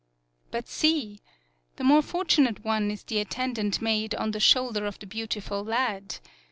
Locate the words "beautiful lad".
5.05-6.17